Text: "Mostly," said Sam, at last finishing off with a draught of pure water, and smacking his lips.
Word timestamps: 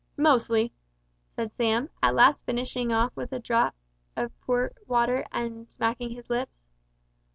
"Mostly," 0.17 0.73
said 1.35 1.53
Sam, 1.53 1.91
at 2.01 2.15
last 2.15 2.43
finishing 2.43 2.91
off 2.91 3.15
with 3.15 3.31
a 3.31 3.37
draught 3.39 3.75
of 4.17 4.31
pure 4.43 4.71
water, 4.87 5.27
and 5.31 5.71
smacking 5.71 6.09
his 6.09 6.27
lips. 6.27 6.57